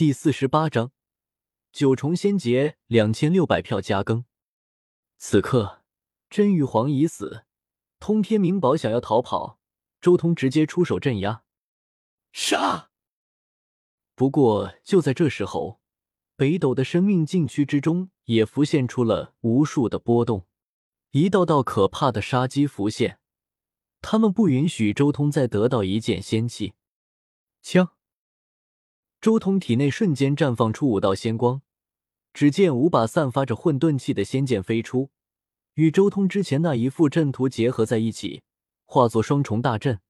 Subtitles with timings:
[0.00, 0.92] 第四十八章
[1.72, 4.24] 九重仙劫两千六百票加更。
[5.18, 5.82] 此刻
[6.30, 7.44] 真玉皇已死，
[7.98, 9.60] 通天明宝想要逃跑，
[10.00, 11.42] 周通直接出手镇压。
[12.32, 12.88] 杀！
[14.14, 15.82] 不过就在这时候，
[16.34, 20.46] 北斗的生命禁区之中也浮现出了无数的波动，
[21.10, 23.20] 一道道可怕的杀机浮现。
[24.00, 26.72] 他们不允许周通再得到一件仙器。
[27.60, 27.92] 枪。
[29.20, 31.60] 周通体内瞬间绽放出五道仙光，
[32.32, 35.10] 只见五把散发着混沌气的仙剑飞出，
[35.74, 38.42] 与周通之前那一副阵图结合在一起，
[38.86, 40.00] 化作双重大阵。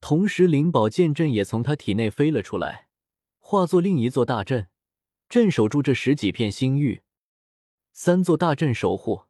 [0.00, 2.86] 同时，灵宝剑阵也从他体内飞了出来，
[3.40, 4.68] 化作另一座大阵，
[5.28, 7.02] 镇守住这十几片星域。
[7.92, 9.24] 三座大阵守护，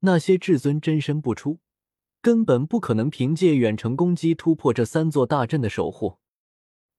[0.00, 1.60] 那些至尊真身不出，
[2.20, 6.18] 根本不可能凭借远程攻击突破这三座大阵的守护。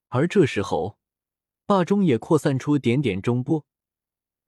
[0.10, 0.98] 而这时候，
[1.68, 3.66] 霸中也扩散出点点中波，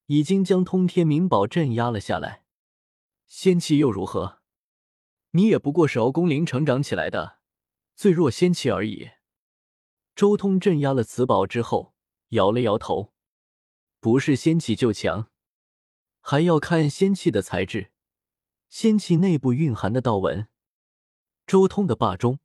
[0.05, 2.45] 已经将通天明宝镇压了下来。
[3.27, 4.39] 仙气又如何？
[5.31, 7.39] 你也不过是熬功灵成长起来的
[7.93, 9.09] 最弱仙气而已。
[10.15, 11.93] 周通镇压了此宝之后，
[12.29, 13.11] 摇了摇头
[13.99, 15.29] ：“不是仙气就强，
[16.21, 17.91] 还要看仙气的材质，
[18.69, 20.47] 仙气内部蕴含的道纹。
[21.45, 22.39] 周通的霸中，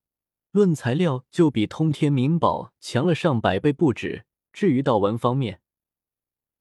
[0.50, 5.60] 论材料就比通天明宝强了上百倍不止。”至于道文方面，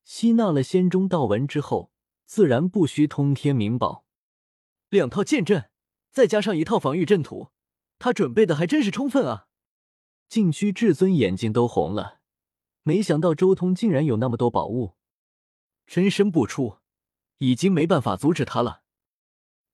[0.04, 1.92] 吸纳了仙中道文之后，
[2.26, 4.04] 自然不需通天明宝。
[4.90, 5.70] 两套剑阵，
[6.10, 7.52] 再加上一套防御阵图，
[8.00, 9.48] 他准备的还真是充分啊！
[10.28, 12.20] 禁区至尊眼睛都红了，
[12.82, 14.96] 没想到周通竟然有那么多宝物。
[15.86, 16.80] 真身不出，
[17.38, 18.82] 已经没办法阻止他了。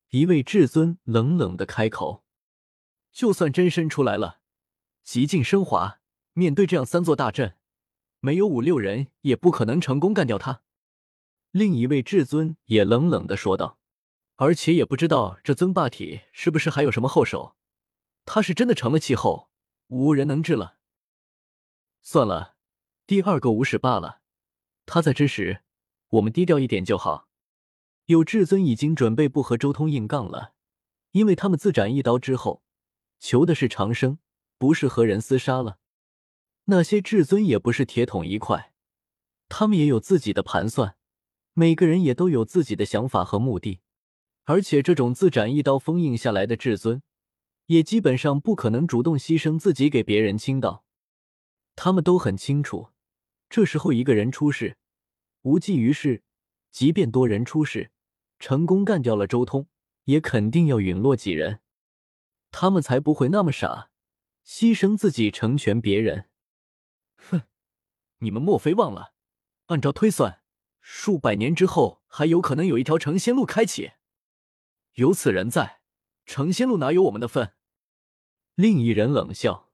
[0.10, 2.26] 一位至尊冷冷的开口
[3.14, 4.42] ：“就算真身出来了，
[5.06, 6.02] 极尽升华，
[6.34, 7.56] 面对这样三座大阵。”
[8.20, 10.62] 没有五六人也不可能成功干掉他。
[11.52, 13.80] 另一位至尊也冷冷的说道
[14.38, 17.56] ：“而且也不知道这尊霸体是不是还有什么后手。
[18.26, 19.50] 他是真的成了气候，
[19.88, 20.78] 无人能治了。
[22.02, 22.56] 算了，
[23.08, 24.22] 第二个无始罢了。
[24.86, 25.64] 他在之时，
[26.10, 27.28] 我们低调一点就好。”
[28.06, 30.54] 有至尊已经准备不和周通硬杠了，
[31.12, 32.64] 因为他们自斩一刀之后，
[33.20, 34.20] 求的是长生，
[34.58, 35.79] 不是和人厮杀了。
[36.70, 38.72] 那些至尊也不是铁桶一块，
[39.48, 40.96] 他们也有自己的盘算，
[41.54, 43.80] 每个人也都有自己的想法和目的。
[44.46, 47.02] 而且这种自斩一刀封印下来的至尊，
[47.66, 50.86] 也基本上不可能主动牺牲自己给别人倾倒。
[51.76, 52.90] 他们都很清楚，
[53.50, 54.78] 这时候一个人出事，
[55.42, 56.22] 无济于事；
[56.72, 57.90] 即便多人出事，
[58.38, 59.68] 成功干掉了周通，
[60.04, 61.62] 也肯定要陨落几人。
[62.52, 63.90] 他们才不会那么傻，
[64.46, 66.29] 牺牲自己成全别人。
[68.20, 69.14] 你们莫非忘了？
[69.68, 70.42] 按照推算，
[70.82, 73.92] 数百年之后还有可能有一条成仙路开启。
[74.94, 75.82] 有此人在，
[76.26, 77.54] 成仙路哪有我们的份？
[78.56, 79.72] 另一人冷笑：“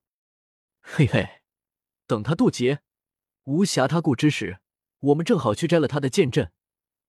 [0.81, 1.41] 嘿嘿，
[2.05, 2.83] 等他渡劫，
[3.45, 4.59] 无暇他顾之时，
[4.99, 6.51] 我们正好去摘了他的剑阵，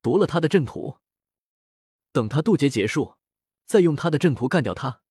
[0.00, 0.98] 夺了他的阵图。
[2.12, 3.16] 等他渡劫结束，
[3.66, 5.02] 再用他的阵图干掉他。”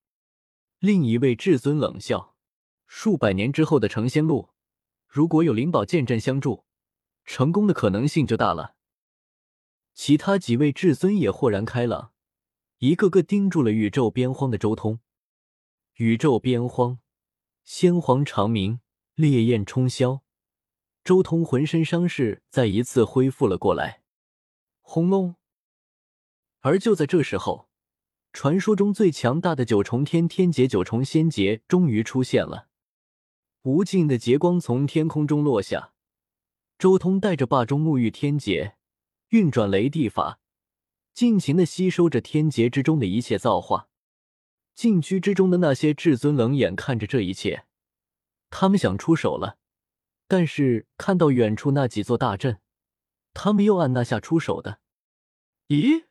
[0.79, 2.35] 另一位至尊冷笑
[2.87, 4.49] ：“数百年之后的成仙路。”
[5.15, 6.65] 如果有灵宝剑阵相助，
[7.23, 8.75] 成功的可能性就大了。
[9.93, 12.11] 其他几位至尊也豁然开朗，
[12.79, 14.99] 一个个盯住了宇宙边荒的周通。
[15.93, 16.99] 宇宙边荒，
[17.63, 18.81] 先皇长鸣，
[19.13, 20.19] 烈焰冲霄。
[21.01, 24.01] 周通浑身伤势再一次恢复了过来。
[24.81, 25.35] 轰隆！
[26.59, 27.69] 而就在这时候，
[28.33, 32.67] 传说中最强大的九重天天劫、九重仙劫终于出现了。
[33.65, 35.91] 无尽的劫光从天空中落下，
[36.77, 38.77] 周通带着霸中沐浴天劫，
[39.29, 40.39] 运转雷地法，
[41.15, 43.89] 尽情的吸收着天劫之中的一切造化。
[44.75, 47.65] 禁区之中的那些至尊冷眼看着这一切，
[48.51, 49.57] 他们想出手了，
[50.27, 52.61] 但是看到远处那几座大阵，
[53.33, 54.79] 他们又按捺下出手的。
[55.69, 56.05] 咦，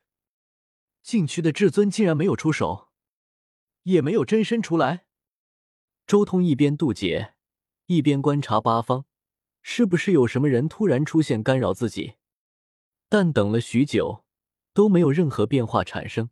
[1.01, 2.89] 禁区的至尊竟然没有出手，
[3.83, 5.05] 也没有真身出来。
[6.05, 7.34] 周通一边渡劫。
[7.87, 9.05] 一边观察八方，
[9.61, 12.15] 是不是有什么人突然出现干扰自己？
[13.07, 14.25] 但等了许久，
[14.73, 16.29] 都没有任何变化产生。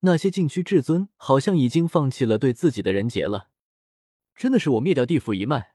[0.00, 3.48] 那些禁区至尊好像已经放弃了对自己的人劫了。
[4.34, 5.74] 真的是我灭掉地府一脉，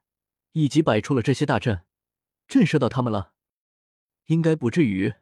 [0.52, 1.84] 以及摆出了这些大阵，
[2.48, 3.34] 震慑到他们了？
[4.25, 5.14] 应该不至于。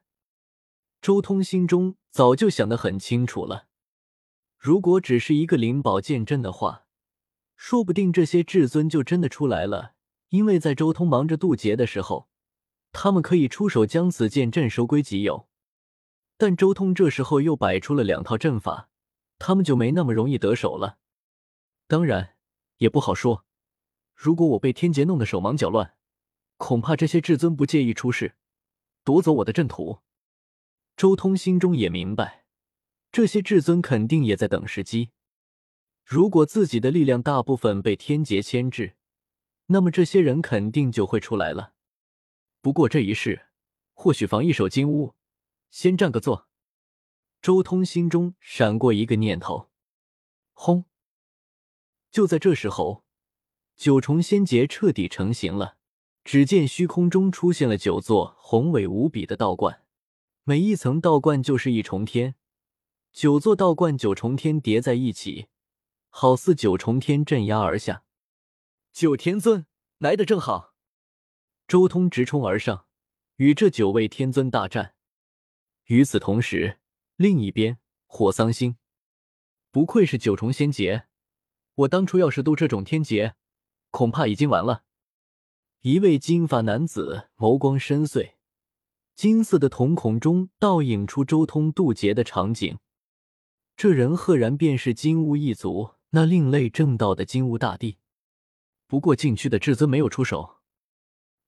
[1.02, 3.68] 周通心中早就想得很清楚了。
[4.58, 6.85] 如果只是一个灵宝剑阵的话，
[7.56, 9.94] 说不定这些至尊就真的出来了，
[10.30, 12.30] 因为在周通忙着渡劫的时候，
[12.92, 15.48] 他们可以出手将此剑阵收归己有。
[16.38, 18.90] 但周通这时候又摆出了两套阵法，
[19.40, 20.98] 他们就没那么容易得手了。
[21.88, 22.36] 当然，
[22.78, 23.46] 也不好说。
[24.14, 25.96] 如果我被天劫弄得手忙脚乱，
[26.58, 28.36] 恐怕这些至尊不介意出事，
[29.04, 30.00] 夺走我的阵图。
[30.98, 32.46] 周通心中也明白，
[33.12, 35.12] 这些至尊肯定也在等时机。
[36.06, 38.96] 如果自己的力量大部分被天劫牵制，
[39.66, 41.74] 那么这些人肯定就会出来了。
[42.62, 43.48] 不过这一世，
[43.96, 45.16] 或许防一手金乌，
[45.72, 46.48] 先占个座。
[47.42, 49.72] 周通心中闪过一个念头，
[50.54, 50.86] 轰！
[52.12, 53.04] 就在这时候，
[53.76, 55.78] 九重仙劫彻底成型了。
[56.24, 59.82] 只见虚空中出现了九座宏伟无比的道观，
[60.44, 62.36] 每一层道观就是一重天，
[63.12, 65.48] 九座道观九重天叠在一起，
[66.18, 68.06] 好似九重天镇压而下。
[68.94, 69.66] 九天尊
[69.98, 70.74] 来的正好，
[71.68, 72.86] 周通直冲而上，
[73.36, 74.96] 与这九位天尊大战。
[75.88, 76.80] 与此同时，
[77.18, 78.78] 另一边火桑星，
[79.72, 81.08] 不愧是九重仙劫，
[81.74, 83.36] 我当初要是渡这种天劫，
[83.92, 84.86] 恐怕已经完了。
[85.82, 88.36] 一位金发男子眸光深邃，
[89.16, 92.80] 金色的瞳孔中倒映出周通渡劫的场景。
[93.76, 97.98] 这人赫然便是金乌一族那另类正道的金乌大帝。
[98.88, 100.62] 不过禁区的至尊没有出手，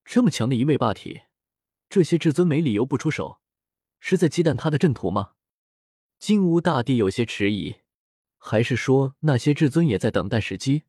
[0.04, 1.22] 这么强的一位霸体，
[1.88, 3.40] 这些至尊没理由不出手，
[4.02, 5.36] 是在忌惮他的阵图吗？
[6.20, 7.78] 金乌大帝有些迟疑，
[8.38, 10.84] 还是说那些至尊也在等待时机？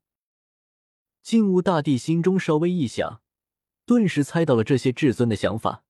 [1.23, 3.23] 金乌大帝心中稍微一想。
[3.87, 5.85] 顿时猜到了这些至尊的想法，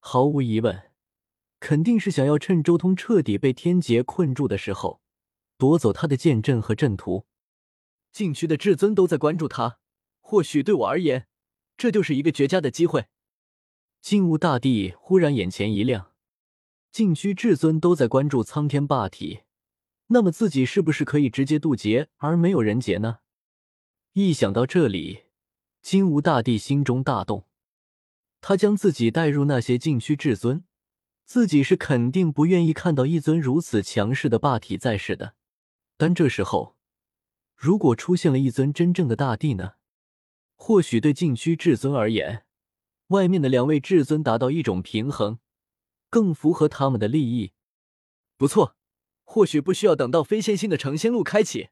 [0.00, 0.90] 毫无疑问，
[1.60, 5.00] 肯定是想要趁周通彻底被天劫困住的时候，
[5.58, 7.26] 夺走他的剑阵和阵图。
[8.12, 9.78] 禁区的至尊都在关注他，
[10.20, 11.26] 或许对我而言，
[11.76, 13.06] 这就是一个绝佳的机会。
[14.00, 16.12] 金乌大帝忽然眼前一亮，
[16.90, 19.40] 禁区至尊都在关注苍天霸体，
[20.06, 23.18] 那么自己是不是可以直接渡劫而没有人劫呢？
[24.12, 25.24] 一想到这里。
[25.82, 27.46] 金吾大帝心中大动，
[28.40, 30.64] 他将自己带入那些禁区至尊，
[31.24, 35.34] 自己是肯定不愿意看到一尊如此强势的霸体在世的。
[35.96, 36.76] 但这时候，
[37.54, 39.74] 如果出现了一尊真正的大帝呢？
[40.54, 42.46] 或许对禁区至尊而言，
[43.08, 45.38] 外面的两位至尊达到一种平衡，
[46.10, 47.52] 更符合他们的利益。
[48.36, 48.76] 不错，
[49.24, 51.68] 或许不需要等到飞仙星的成仙路开启，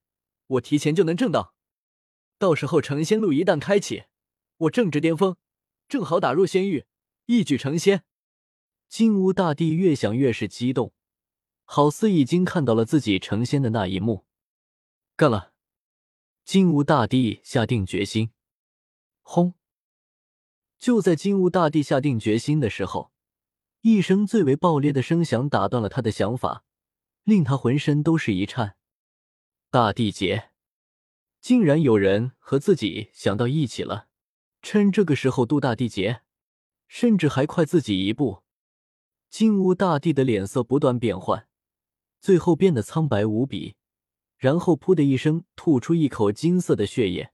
[0.47, 1.55] 我提前就能挣到。
[2.39, 4.05] 到时候成仙路一旦开启，
[4.57, 5.37] 我正值巅峰，
[5.89, 6.87] 正好打入仙域，
[7.27, 8.05] 一举成仙。
[8.89, 10.93] 金乌大帝越想越是激动，
[11.65, 14.25] 好似已经看到了自己成仙的那一幕。
[15.17, 15.53] 干了！
[16.45, 18.31] 金乌大帝下定决心。
[19.23, 19.55] 轰！
[20.79, 23.11] 就在金乌大帝下定决心的时候，
[23.81, 26.65] 一声最为爆裂的声响打断了他的想法，
[27.23, 28.77] 令他浑身都是一颤。
[29.71, 30.51] 大地劫！
[31.41, 34.09] 竟然有人和自己想到一起了，
[34.63, 36.23] 趁这个时候渡大地劫，
[36.87, 38.43] 甚至还快自己一步。
[39.31, 41.49] 金乌大帝的脸色不断变换，
[42.25, 43.75] 最后变得苍白无比，
[44.39, 47.34] 然后噗的一声吐出一口金色的血液。